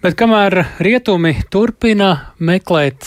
[0.00, 3.04] Bet kamēr rietumi turpina meklēt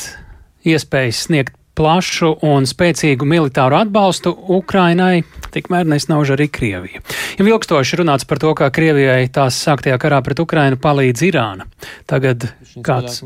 [0.61, 5.23] iespējas sniegt plašu un spēcīgu militāru atbalstu Ukrainai,
[5.55, 7.01] tikmēr nesnauž arī Krievija.
[7.33, 11.65] Jau ilgstoši runāts par to, kā Krievijai tās sāktajā karā pret Ukrainu palīdz Irāna.
[12.09, 12.45] Tagad
[12.85, 13.23] kāds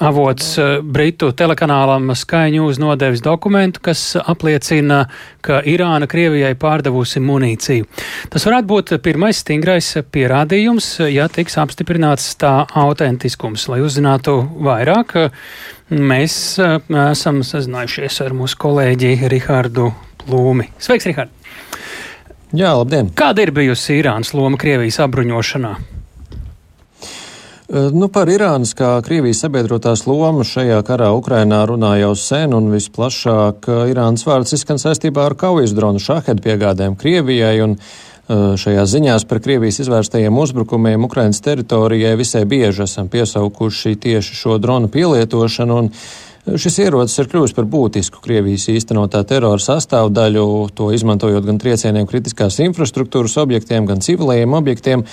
[0.00, 5.02] avots eh, Britu telekanālam Sky News nodevis dokumentu, kas apliecina,
[5.44, 7.88] ka Irāna Krievijai pārdevusi munīciju.
[8.32, 15.18] Tas varētu būt pirmais stingrais pierādījums, ja tiks apstiprināts tā autentiskums, lai uzzinātu vairāk.
[15.92, 19.90] Mēs esam sazinājušies ar mūsu kolēģi Rihardu
[20.24, 20.70] Plūmi.
[20.80, 21.42] Sveiks, Rihard!
[22.52, 23.08] Jā, labdien!
[23.16, 25.72] Kāda ir bijusi Irānas loma Krievijas apbruņošanā?
[27.96, 33.70] Nu, par Irānas kā Krievijas sabiedrotās lomu šajā karā Ukrainā runā jau sen, un visplašāk
[33.88, 37.56] Irānas vārds izskan saistībā ar kaujas dronu šahedu piegādēm Krievijai.
[37.64, 37.78] Un,
[38.32, 44.58] Eh, šajās ziņās par Krievijas izvērstajiem uzbrukumiem Ukrainas teritorijai visai bieži esam piesaukuši tieši šo
[44.62, 45.78] dronu pielietošanu.
[45.82, 45.96] Un eh,
[46.42, 52.58] Šis ierocis ir kļuvis par būtisku Krievijas īstenotā terora sastāvdaļu, to izmantojot gan triecieniem kritiskās
[52.64, 55.06] infrastruktūras objektiem, gan civilējiem objektiem.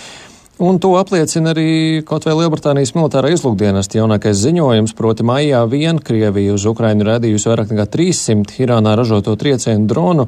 [0.60, 6.58] Un to apliecina arī kaut vai Lielbritānijas militārā izlūkdienesta jaunākais ziņojums, proti maijā vien Krievija
[6.58, 10.28] uz Ukrainu radījusi vairāk nekā 300 Irānā ražoto triecienu dronu.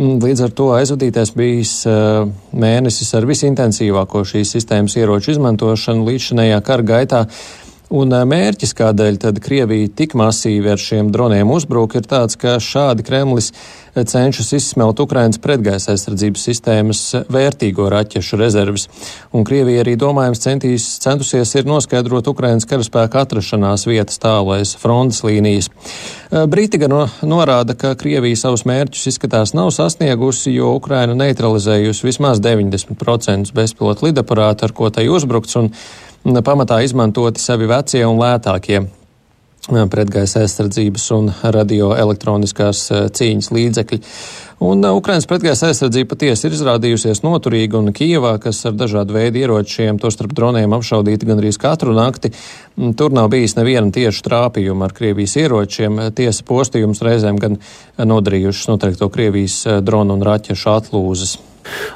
[0.00, 6.60] Līdz ar to aizvadītais bijis uh, mēnesis ar visintensīvāko šīs sistēmas ieroču izmantošanu līdz šinējā
[6.66, 7.24] kara gaitā.
[7.88, 13.04] Un mērķis, kādēļ tad Krievija tik masīvi ar šiem droniem uzbruk, ir tāds, ka šādi
[13.06, 13.48] Kremlis
[13.96, 17.00] cenšas izsmelt Ukrainas pretgaisa aizsardzības sistēmas
[17.32, 18.84] vērtīgo raķešu rezerves.
[19.32, 25.70] Un Krievija arī domājams centīs, centusies ir noskaidrot Ukrainas karaspēka atrašanās vietas tālais frontes līnijas.
[26.52, 32.44] Briti gan no, norāda, ka Krievija savus mērķus izskatās nav sasniegusi, jo Ukraina neutralizējusi vismaz
[32.44, 35.56] 90% bezpilotu lidaparātu, ar ko tai uzbrukts.
[36.24, 38.82] Pamatā izmantoti savi vecie un lētākie
[39.68, 43.98] pretgaisa aizsardzības un radioelektroniskās cīņas līdzekļi.
[44.64, 50.00] Un Ukrainas pretgaisa aizsardzība patiesi ir izrādījusies noturīga, un Kijevā, kas ar dažādu veidu ieročiem,
[50.02, 52.32] tostarp droniem apšaudīti gandrīz katru nakti,
[52.98, 56.00] tur nav bijis neviena tieša trāpījuma ar Krievijas ieročiem.
[56.16, 57.60] Tiesa postījums reizēm gan
[58.02, 61.38] nodarījušas noteikto Krievijas dronu un raķešu atlūzes.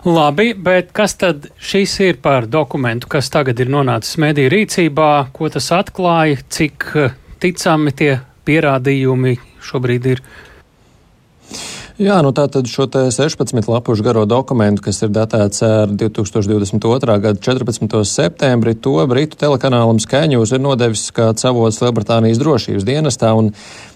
[0.04, 5.50] Labi, bet kas tad šis ir par dokumentu, kas tagad ir nonācis mediju rīcībā, ko
[5.52, 8.16] tas atklāja, cik eh, ticami tie
[8.46, 10.24] pierādījumi šobrīd ir?
[12.02, 17.14] Jā, nu tātad šo 16 lapušu garo dokumentu, kas ir datēts ar 2022.
[17.22, 18.00] gada 14.
[18.08, 23.30] septembri, to Britu telekanālam Skaņūs ir nodevis kā avots Lielbritānijas drošības dienestā.
[23.38, 23.52] Un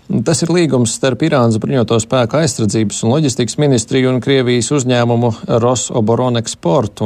[0.07, 5.33] Tas ir līgums starp Irānas bruņoto spēku aizsardzības un loģistikas ministriju un Krievijas uzņēmumu
[5.65, 7.03] Rosoboronexport.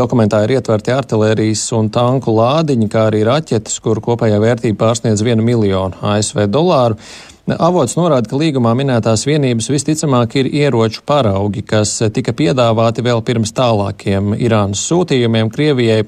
[0.00, 5.44] Dokumentā ir ietverti artilērijas un tanku lādiņi, kā arī raķetes, kuru kopējā vērtība pārsniedz 1
[5.44, 6.96] miljonu ASV dolāru.
[7.46, 13.54] Avots norāda, ka līgumā minētās vienības visticamāk ir ieroču paraugi, kas tika piedāvāti vēl pirms
[13.54, 16.00] tālākiem Irānas sūtījumiem Krievijai.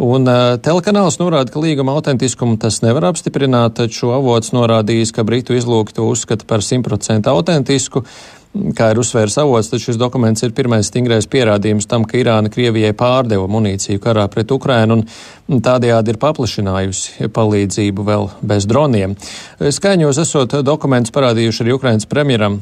[0.00, 5.52] Un uh, telekanāls norāda, ka līguma autentiskumu tas nevar apstiprināt, taču avots norādījis, ka Britu
[5.58, 8.06] izlūki to uzskata par simtprocentu autentisku.
[8.52, 12.92] Kā ir uzsvērs avots, tad šis dokuments ir pirmais stingrais pierādījums tam, ka Irāna Krievijai
[12.92, 19.16] pārdeva munīciju karā pret Ukrainu un tādējādi ir paplašinājusi palīdzību vēl bez droniem.
[19.56, 22.60] Skaņos esot dokumentus parādījuši arī Ukrainas premjeram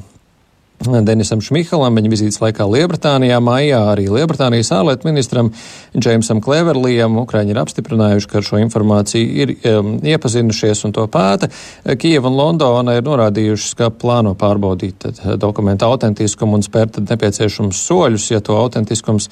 [0.80, 5.50] Denisam Šmihalam viņa vizītes laikā Lielbritānijā maijā arī Lielbritānijas ārlietu ministram
[5.92, 7.18] Džeimsam Kleverlijam.
[7.20, 11.50] Ukraiņi ir apstiprinājuši, ka ar šo informāciju ir um, iepazinušies un to pēta.
[12.00, 15.04] Kieva un Londona ir norādījušas, ka plāno pārbaudīt
[15.42, 19.28] dokumentu autentiskumu un spērt nepieciešams soļus, ja to autentiskums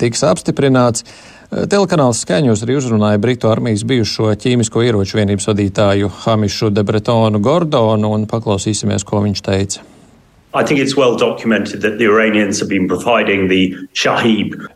[0.00, 1.04] tiks apstiprināts.
[1.52, 8.16] Telekanāls skaņos arī uzrunāja Britu armijas bijušo ķīmisko ieroču vienības vadītāju Hamišu de Bretonu Gordonu
[8.16, 9.88] un paklausīsimies, ko viņš teica.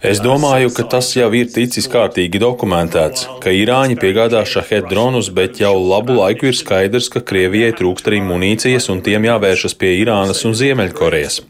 [0.05, 5.62] Es domāju, ka tas jau ir ticis kārtīgi dokumentēts, ka Irāņi piegādā šahed dronus, bet
[5.62, 10.44] jau labu laiku ir skaidrs, ka Krievijai trūkst arī munīcijas un tiem jāvēršas pie Irānas
[10.44, 11.41] un Ziemeļkorejas.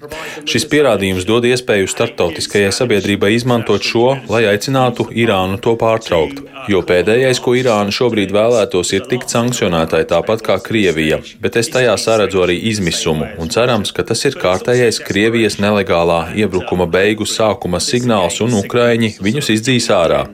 [0.47, 6.45] Šis pierādījums dod iespēju starptautiskajai sabiedrībai izmantot šo, lai aicinātu Irānu to pārtraukt.
[6.71, 11.99] Jo pēdējais, ko Irāna šobrīd vēlētos, ir tikt sankcionētai tāpat kā Krievija, bet es tajā
[11.99, 18.43] saredzu arī izmisumu un cerams, ka tas ir kārtējais Krievijas nelegālā iebrukuma beigu sākuma signāls,
[18.45, 20.27] un Ukraiņi viņus izdzīs ārā.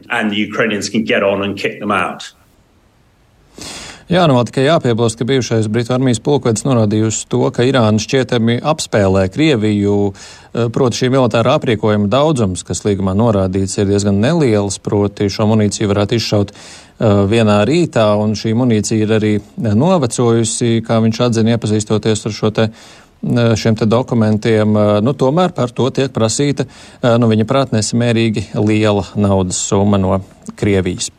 [4.08, 9.26] Jā, nu tikai jāpiebilst, ka bijušais Britu armijas pulkvedis norādījusi to, ka Irāna šķietami apspēlē
[9.30, 15.46] Krieviju, eh, proti šī militārā aprīkojuma daudzums, kas līgumā norādīts, ir diezgan neliels, proti šo
[15.52, 21.54] munīciju varētu izšaut uh, vienā rītā, un šī munīcija ir arī novecojusi, kā viņš atzina,
[21.58, 22.70] iepazīstoties ar šo te
[23.58, 26.68] šiem te dokumentiem, nu, tomēr par to tiek prasīta,
[27.18, 30.20] nu, viņa prāt, nesamērīgi liela naudas summa no
[30.58, 31.10] Krievijas.